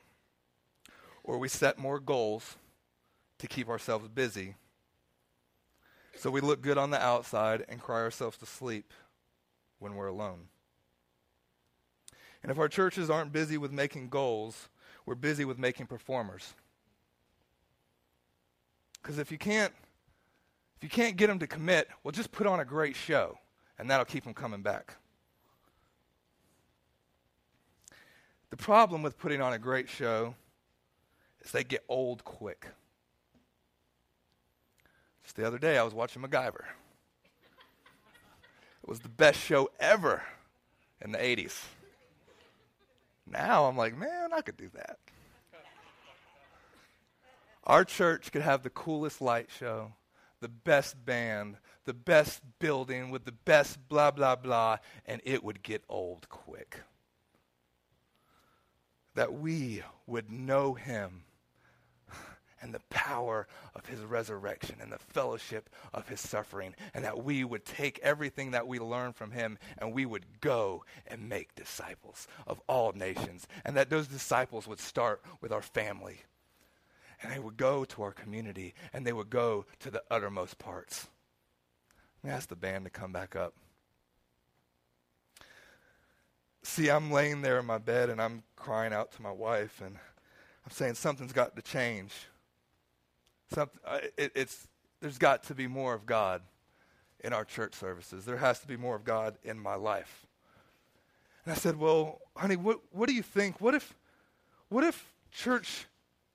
[1.23, 2.57] Or we set more goals
[3.39, 4.55] to keep ourselves busy.
[6.15, 8.93] So we look good on the outside and cry ourselves to sleep
[9.79, 10.47] when we're alone.
[12.41, 14.69] And if our churches aren't busy with making goals,
[15.05, 16.53] we're busy with making performers.
[19.01, 19.73] Because if you can't
[20.77, 23.37] if you can't get them to commit, well just put on a great show
[23.77, 24.95] and that'll keep them coming back.
[28.53, 30.35] The problem with putting on a great show
[31.41, 32.67] is they get old quick.
[35.23, 36.65] Just the other day, I was watching MacGyver.
[38.83, 40.21] It was the best show ever
[41.01, 41.63] in the 80s.
[43.25, 44.99] Now I'm like, man, I could do that.
[47.63, 49.93] Our church could have the coolest light show,
[50.41, 55.63] the best band, the best building with the best blah, blah, blah, and it would
[55.63, 56.81] get old quick
[59.15, 61.23] that we would know him
[62.61, 63.45] and the power
[63.75, 68.51] of his resurrection and the fellowship of his suffering, and that we would take everything
[68.51, 73.47] that we learn from him and we would go and make disciples of all nations,
[73.65, 76.21] and that those disciples would start with our family,
[77.21, 81.07] and they would go to our community, and they would go to the uttermost parts.
[82.23, 83.53] Let me ask the band to come back up.
[86.63, 89.95] See, I'm laying there in my bed and I'm crying out to my wife and
[90.65, 92.13] I'm saying something's got to change.
[93.53, 93.79] Something,
[94.17, 94.67] it, it's,
[95.01, 96.41] there's got to be more of God
[97.23, 98.25] in our church services.
[98.25, 100.25] There has to be more of God in my life.
[101.45, 103.59] And I said, Well, honey, what, what do you think?
[103.59, 103.93] What if,
[104.69, 105.87] what if church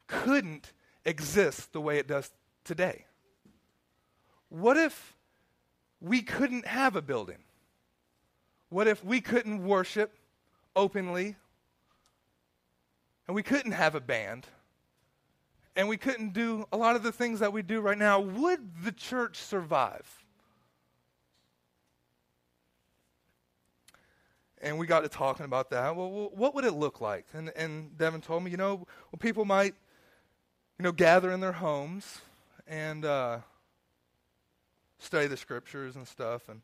[0.07, 0.73] couldn't
[1.05, 2.31] exist the way it does
[2.65, 3.07] today?
[4.51, 5.17] What if
[6.01, 7.39] we couldn't have a building?
[8.71, 10.15] What if we couldn't worship
[10.77, 11.37] openly
[13.27, 14.47] and we couldn't have a band
[15.75, 18.21] and we couldn't do a lot of the things that we do right now?
[18.21, 20.25] Would the church survive?
[24.61, 25.95] And we got to talking about that.
[25.95, 27.27] Well, what would it look like?
[27.33, 29.75] And, and Devin told me, you know, well, people might,
[30.79, 32.21] you know, gather in their homes
[32.67, 33.39] and uh,
[34.99, 36.49] study the scriptures and stuff.
[36.49, 36.61] And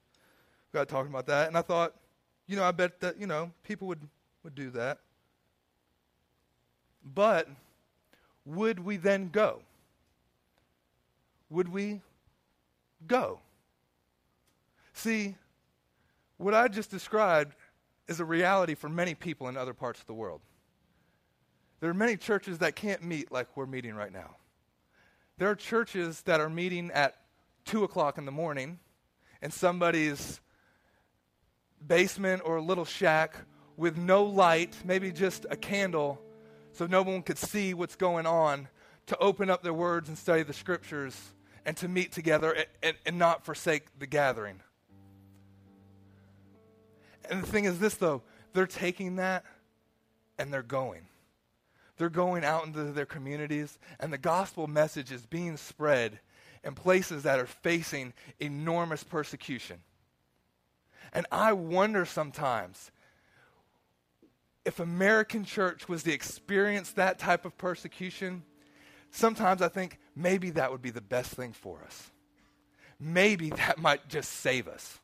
[0.74, 1.94] got talking about that, and I thought,
[2.46, 4.00] you know, I bet that you know people would
[4.42, 4.98] would do that.
[7.14, 7.48] But
[8.44, 9.60] would we then go?
[11.50, 12.00] Would we
[13.06, 13.40] go?
[14.92, 15.36] See,
[16.36, 17.54] what I just described
[18.08, 20.40] is a reality for many people in other parts of the world.
[21.80, 24.36] There are many churches that can't meet like we're meeting right now.
[25.38, 27.16] There are churches that are meeting at
[27.66, 28.78] 2 o'clock in the morning
[29.42, 30.40] and somebody's
[31.86, 33.36] basement or a little shack
[33.76, 36.20] with no light, maybe just a candle,
[36.72, 38.68] so no one could see what's going on,
[39.06, 41.32] to open up their words and study the scriptures
[41.66, 44.60] and to meet together and, and, and not forsake the gathering.
[47.28, 48.22] And the thing is this, though,
[48.52, 49.44] they're taking that
[50.38, 51.06] and they're going.
[51.96, 56.18] They're going out into their communities, and the gospel message is being spread
[56.64, 59.78] in places that are facing enormous persecution.
[61.12, 62.90] And I wonder sometimes
[64.64, 68.42] if American church was to experience that type of persecution,
[69.10, 72.10] sometimes I think maybe that would be the best thing for us.
[72.98, 74.98] Maybe that might just save us.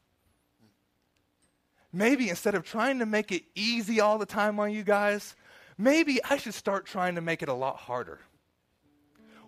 [1.93, 5.35] Maybe instead of trying to make it easy all the time on you guys,
[5.77, 8.21] maybe I should start trying to make it a lot harder.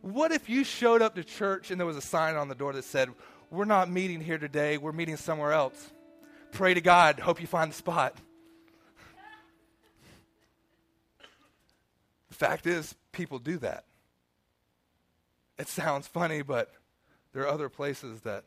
[0.01, 2.73] What if you showed up to church and there was a sign on the door
[2.73, 3.11] that said,
[3.53, 5.93] We're not meeting here today, we're meeting somewhere else?
[6.53, 8.17] Pray to God, hope you find the spot.
[12.29, 13.85] The fact is, people do that.
[15.59, 16.73] It sounds funny, but
[17.33, 18.45] there are other places that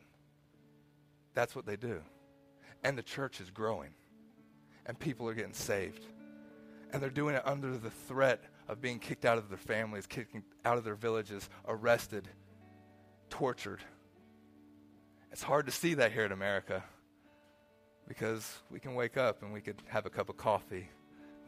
[1.34, 2.00] that's what they do.
[2.82, 3.90] And the church is growing,
[4.86, 6.04] and people are getting saved.
[6.92, 10.36] And they're doing it under the threat of being kicked out of their families, kicked
[10.64, 12.28] out of their villages, arrested,
[13.30, 13.80] tortured.
[15.32, 16.82] It's hard to see that here in America
[18.08, 20.88] because we can wake up and we could have a cup of coffee,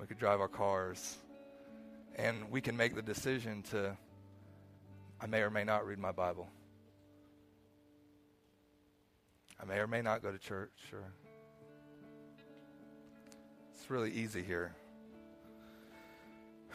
[0.01, 1.19] we could drive our cars,
[2.17, 3.97] and we can make the decision to,
[5.21, 6.49] I may or may not read my Bible.
[9.61, 11.03] I may or may not go to church, or
[13.75, 14.75] it's really easy here.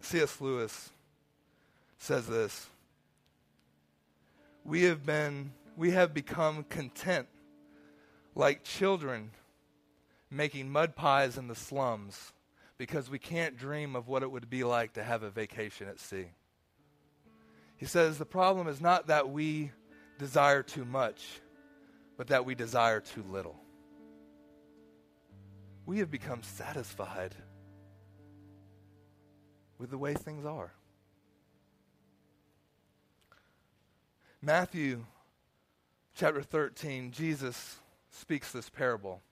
[0.00, 0.40] C.S.
[0.40, 0.90] Lewis
[1.98, 2.66] says this
[4.66, 7.28] We have been, we have become content
[8.34, 9.30] like children
[10.28, 12.32] making mud pies in the slums
[12.76, 16.00] because we can't dream of what it would be like to have a vacation at
[16.00, 16.26] sea.
[17.76, 19.70] He says the problem is not that we
[20.18, 21.40] desire too much,
[22.16, 23.60] but that we desire too little.
[25.86, 27.36] We have become satisfied
[29.78, 30.72] with the way things are.
[34.42, 35.04] Matthew
[36.14, 37.76] chapter 13, Jesus
[38.10, 39.22] speaks this parable.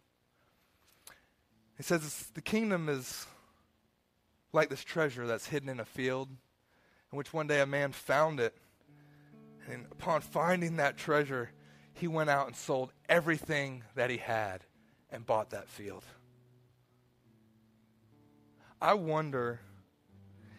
[1.77, 3.27] He says the kingdom is
[4.53, 6.29] like this treasure that's hidden in a field,
[7.13, 8.57] in which one day a man found it.
[9.71, 11.51] And upon finding that treasure,
[11.93, 14.65] he went out and sold everything that he had
[15.11, 16.05] and bought that field.
[18.81, 19.61] I wonder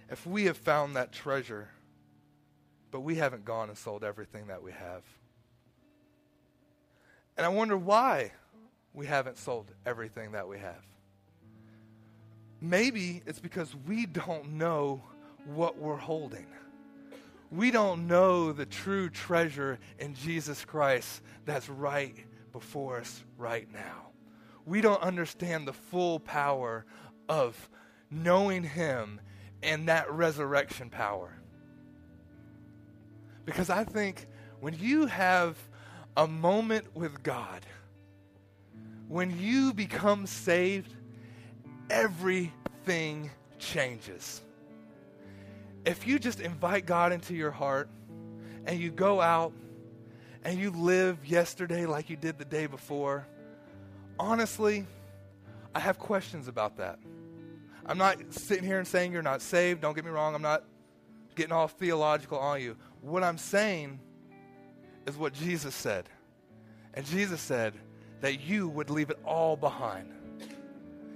[0.10, 1.70] if we have found that treasure,
[2.96, 5.04] but we haven't gone and sold everything that we have.
[7.36, 8.32] And I wonder why
[8.94, 10.82] we haven't sold everything that we have.
[12.62, 15.04] Maybe it's because we don't know
[15.44, 16.46] what we're holding.
[17.52, 22.16] We don't know the true treasure in Jesus Christ that's right
[22.54, 24.08] before us right now.
[24.66, 26.86] We don't understand the full power
[27.28, 27.70] of
[28.10, 29.20] knowing Him
[29.62, 31.38] and that resurrection power.
[33.46, 34.28] Because I think
[34.60, 35.58] when you have
[36.18, 37.66] a moment with God,
[39.08, 40.94] when you become saved,
[41.90, 43.30] everything
[43.60, 44.42] changes.
[45.86, 47.90] If you just invite God into your heart
[48.66, 49.54] and you go out
[50.44, 53.28] and you live yesterday like you did the day before,
[54.18, 54.88] honestly,
[55.76, 56.98] I have questions about that.
[57.86, 59.82] I'm not sitting here and saying you're not saved.
[59.82, 60.34] Don't get me wrong.
[60.34, 60.64] I'm not
[61.36, 62.78] getting all theological on you.
[63.02, 64.00] What I'm saying
[65.06, 66.06] is what Jesus said.
[66.94, 67.74] And Jesus said
[68.22, 70.12] that you would leave it all behind.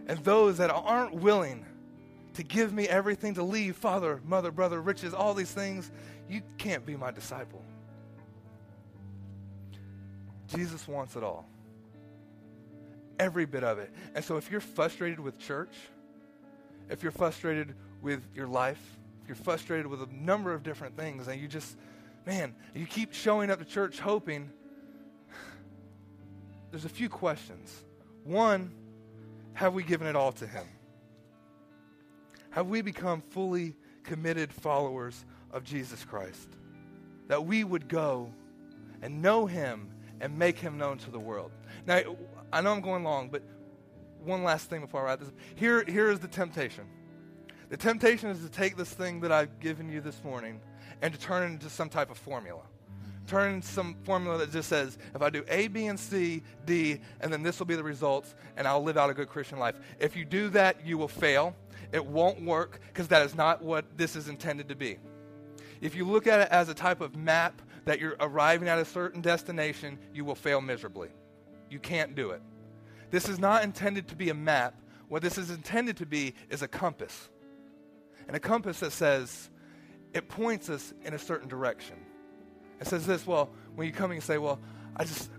[0.08, 1.66] And those that aren't willing
[2.34, 5.92] to give me everything, to leave father, mother, brother, riches, all these things,
[6.30, 7.64] you can't be my disciple.
[10.48, 11.46] Jesus wants it all.
[13.20, 13.92] Every bit of it.
[14.16, 15.74] And so if you're frustrated with church,
[16.90, 18.99] if you're frustrated with your life, if
[19.30, 21.78] you're frustrated with a number of different things, and you just,
[22.26, 24.50] man, you keep showing up to church hoping,
[26.72, 27.86] there's a few questions.
[28.24, 28.72] One,
[29.54, 30.66] have we given it all to Him?
[32.50, 36.50] Have we become fully committed followers of Jesus Christ?
[37.28, 38.34] That we would go
[39.04, 41.52] and know Him and make Him known to the world.
[41.86, 42.02] Now,
[42.52, 43.44] I know I'm going long, but
[44.24, 45.30] one last thing before I wrap this.
[45.30, 45.36] up.
[45.54, 46.86] Here, here is the temptation.
[47.70, 50.60] The temptation is to take this thing that I've given you this morning
[51.04, 52.62] and to turn it into some type of formula.
[53.28, 57.32] Turn some formula that just says, if I do A, B, and C, D, and
[57.32, 59.76] then this will be the results, and I'll live out a good Christian life.
[60.00, 61.56] If you do that, you will fail.
[61.92, 64.98] It won't work because that is not what this is intended to be.
[65.80, 68.86] If you look at it as a type of map that you're arriving at a
[68.86, 71.10] certain destination, you will fail miserably.
[71.70, 72.42] You can't do it.
[73.12, 74.74] This is not intended to be a map.
[75.08, 77.30] What this is intended to be is a compass.
[78.30, 79.50] And a compass that says,
[80.14, 81.96] it points us in a certain direction.
[82.80, 84.60] It says this, well, when you come and you say, well,
[84.96, 85.32] I just,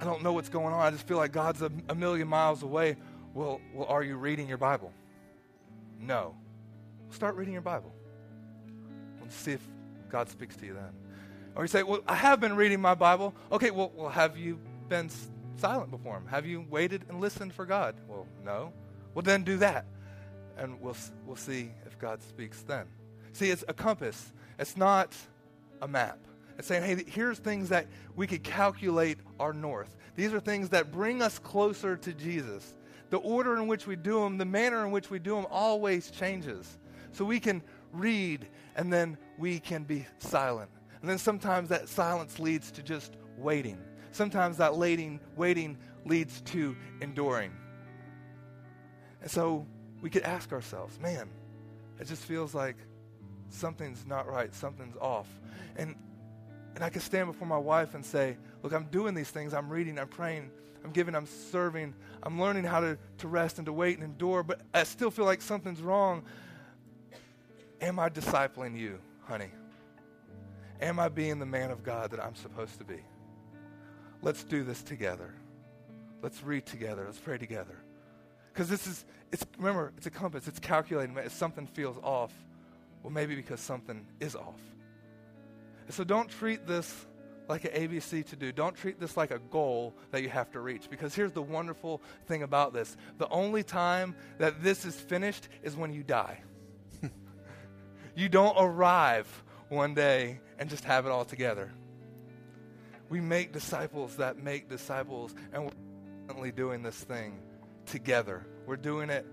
[0.00, 0.80] I don't know what's going on.
[0.80, 2.96] I just feel like God's a, a million miles away.
[3.34, 4.94] Well, well, are you reading your Bible?
[6.00, 6.34] No.
[7.10, 7.92] Start reading your Bible.
[9.20, 9.68] Let's see if
[10.08, 10.94] God speaks to you then.
[11.54, 13.34] Or you say, well, I have been reading my Bible.
[13.52, 14.58] Okay, well, well have you
[14.88, 15.10] been
[15.58, 16.26] silent before Him?
[16.28, 17.94] Have you waited and listened for God?
[18.08, 18.72] Well, no.
[19.12, 19.84] Well, then do that.
[20.58, 20.96] And we'll,
[21.26, 22.86] we'll see if God speaks then.
[23.32, 24.32] See, it's a compass.
[24.58, 25.16] It's not
[25.80, 26.18] a map.
[26.58, 29.96] It's saying, hey, here's things that we could calculate our north.
[30.14, 32.74] These are things that bring us closer to Jesus.
[33.10, 36.10] The order in which we do them, the manner in which we do them always
[36.10, 36.78] changes.
[37.12, 38.46] So we can read
[38.76, 40.70] and then we can be silent.
[41.00, 43.78] And then sometimes that silence leads to just waiting.
[44.12, 47.52] Sometimes that waiting, waiting leads to enduring.
[49.20, 49.66] And so
[50.02, 51.30] we could ask ourselves, man,
[51.98, 52.76] it just feels like
[53.48, 55.28] something's not right, something's off.
[55.76, 55.94] And
[56.74, 59.52] and I can stand before my wife and say, look, I'm doing these things.
[59.52, 60.50] I'm reading, I'm praying,
[60.82, 64.42] I'm giving, I'm serving, I'm learning how to, to rest and to wait and endure,
[64.42, 66.22] but I still feel like something's wrong.
[67.82, 69.50] Am I discipling you, honey?
[70.80, 73.00] Am I being the man of God that I'm supposed to be?
[74.22, 75.34] Let's do this together.
[76.22, 77.04] Let's read together.
[77.04, 77.76] Let's pray together.
[78.52, 80.46] Because this is, it's, remember, it's a compass.
[80.46, 81.16] It's calculating.
[81.16, 82.32] If something feels off,
[83.02, 84.60] well, maybe because something is off.
[85.86, 87.06] And so don't treat this
[87.48, 88.52] like an ABC to do.
[88.52, 90.88] Don't treat this like a goal that you have to reach.
[90.90, 95.74] Because here's the wonderful thing about this the only time that this is finished is
[95.74, 96.38] when you die.
[98.14, 99.26] you don't arrive
[99.70, 101.72] one day and just have it all together.
[103.08, 105.70] We make disciples that make disciples, and we're
[106.26, 107.38] constantly doing this thing
[107.86, 108.46] together.
[108.66, 109.26] We're doing it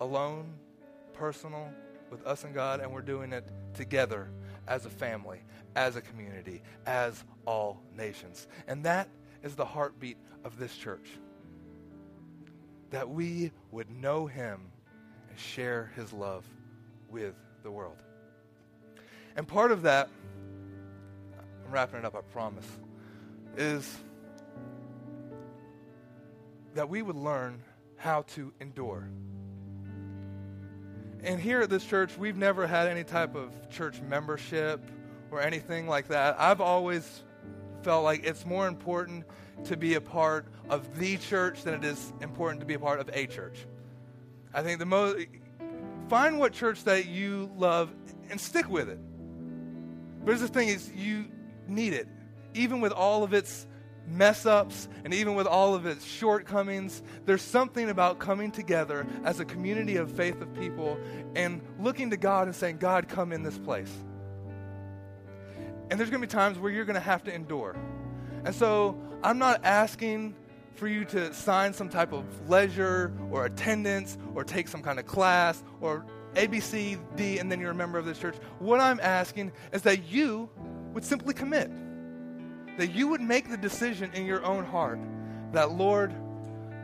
[0.00, 0.54] alone,
[1.12, 1.72] personal,
[2.10, 4.30] with us and God, and we're doing it together
[4.68, 5.40] as a family,
[5.74, 8.46] as a community, as all nations.
[8.66, 9.08] And that
[9.42, 11.08] is the heartbeat of this church.
[12.90, 14.70] That we would know him
[15.30, 16.44] and share his love
[17.08, 18.02] with the world.
[19.36, 20.10] And part of that,
[21.64, 22.66] I'm wrapping it up, I promise,
[23.56, 23.90] is
[26.74, 27.62] that we would learn
[27.96, 29.08] how to endure.
[31.24, 34.80] And here at this church, we've never had any type of church membership
[35.30, 36.36] or anything like that.
[36.38, 37.22] I've always
[37.82, 39.24] felt like it's more important
[39.64, 42.98] to be a part of the church than it is important to be a part
[43.00, 43.66] of a church.
[44.52, 45.26] I think the most
[46.08, 47.90] find what church that you love
[48.30, 48.98] and stick with it.
[50.20, 51.26] But here's the thing is you
[51.68, 52.08] need it.
[52.54, 53.66] Even with all of its
[54.06, 59.40] mess ups and even with all of its shortcomings, there's something about coming together as
[59.40, 60.98] a community of faith of people
[61.34, 63.92] and looking to God and saying, God, come in this place.
[65.90, 67.76] And there's going to be times where you're going to have to endure.
[68.44, 70.34] And so I'm not asking
[70.74, 75.06] for you to sign some type of leisure or attendance or take some kind of
[75.06, 78.36] class or A, B, C, D, and then you're a member of this church.
[78.58, 80.48] What I'm asking is that you
[80.92, 81.70] would simply commit
[82.76, 84.98] that you would make the decision in your own heart
[85.52, 86.12] that, Lord,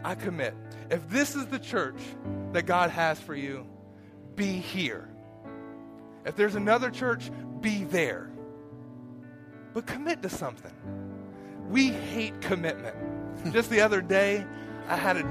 [0.04, 0.54] I commit.
[0.90, 2.00] If this is the church
[2.52, 3.66] that God has for you,
[4.36, 5.08] be here.
[6.24, 7.30] If there's another church,
[7.60, 8.30] be there.
[9.74, 10.72] But commit to something.
[11.68, 12.96] We hate commitment.
[13.52, 14.46] Just the other day,
[14.88, 15.24] I had to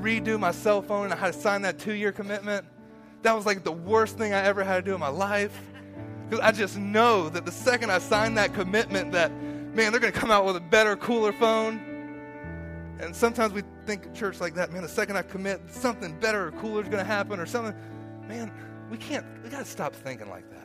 [0.00, 2.66] redo my cell phone and I had to sign that two year commitment.
[3.22, 5.58] That was like the worst thing I ever had to do in my life.
[6.28, 9.30] Because I just know that the second I signed that commitment, that
[9.74, 11.80] man, they're going to come out with a better, cooler phone.
[13.00, 16.52] And sometimes we think church like that, man, the second I commit, something better or
[16.52, 17.74] cooler is going to happen or something.
[18.28, 18.52] Man,
[18.90, 20.58] we can't, we got to stop thinking like that.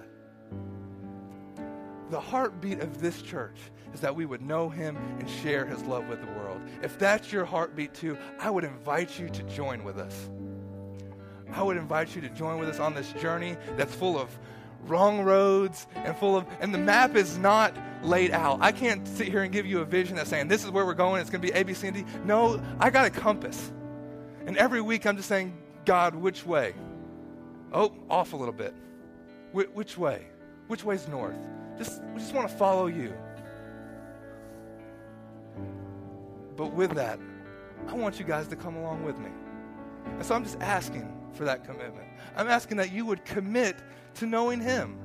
[2.09, 3.57] The heartbeat of this church
[3.93, 6.61] is that we would know him and share his love with the world.
[6.81, 10.29] If that's your heartbeat too, I would invite you to join with us.
[11.53, 14.37] I would invite you to join with us on this journey that's full of
[14.89, 18.59] wrong roads and full of, and the map is not laid out.
[18.61, 20.93] I can't sit here and give you a vision that's saying, this is where we're
[20.93, 22.05] going, it's going to be A, B, C, and D.
[22.25, 23.71] No, I got a compass.
[24.45, 26.73] And every week I'm just saying, God, which way?
[27.73, 28.73] Oh, off a little bit.
[29.51, 30.25] Wh- which way?
[30.67, 31.35] Which way's north?
[31.77, 33.13] Just, we just want to follow you.
[36.55, 37.19] But with that,
[37.87, 39.29] I want you guys to come along with me.
[40.05, 42.06] And so I'm just asking for that commitment.
[42.37, 43.75] I'm asking that you would commit
[44.15, 44.99] to knowing Him.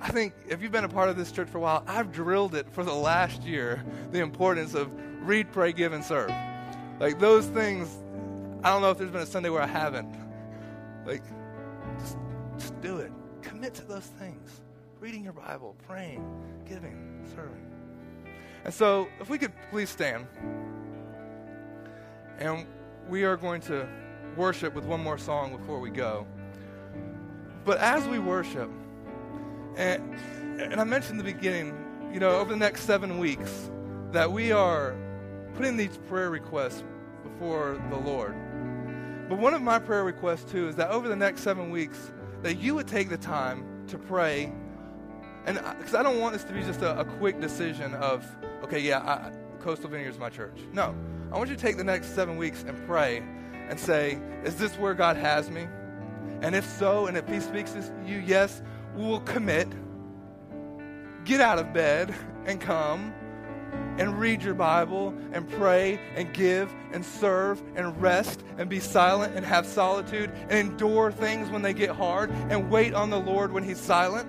[0.00, 2.54] I think if you've been a part of this church for a while, I've drilled
[2.54, 6.32] it for the last year the importance of read, pray, give, and serve.
[6.98, 7.94] Like those things,
[8.64, 10.16] I don't know if there's been a Sunday where I haven't.
[11.04, 11.22] Like,
[11.98, 12.16] just,
[12.56, 13.12] just do it.
[13.42, 14.62] Commit to those things.
[14.98, 16.24] Reading your Bible, praying,
[16.66, 17.66] giving, serving.
[18.64, 20.26] And so, if we could please stand.
[22.38, 22.66] And
[23.08, 23.86] we are going to
[24.36, 26.26] worship with one more song before we go.
[27.64, 28.70] But as we worship,
[29.76, 30.14] and,
[30.58, 31.74] and I mentioned in the beginning,
[32.12, 33.70] you know, over the next seven weeks,
[34.12, 34.96] that we are
[35.54, 36.82] putting these prayer requests
[37.22, 38.34] before the Lord.
[39.28, 42.12] But one of my prayer requests, too, is that over the next seven weeks,
[42.42, 44.52] that you would take the time to pray
[45.46, 48.26] And because I, I, don't want this to be just a, a quick decision of,
[48.62, 50.58] okay, yeah, I, Coastal Vineyard is my church.
[50.72, 50.94] No.
[51.32, 53.22] I want you to take the next seven weeks and pray
[53.70, 55.68] and say, is this where God has me?
[56.42, 58.62] And if so, and if He speaks to you, yes,
[58.96, 59.68] we will commit.
[61.24, 62.12] Get out of bed
[62.46, 63.14] and come
[63.98, 69.36] and read your Bible and pray and give and serve and rest and be silent
[69.36, 73.52] and have solitude and endure things when they get hard and wait on the Lord
[73.52, 74.28] when He's silent.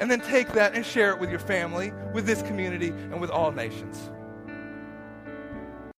[0.00, 3.28] And then take that and share it with your family, with this community, and with
[3.28, 4.10] all nations.